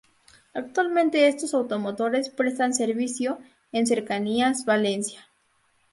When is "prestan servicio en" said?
2.29-3.85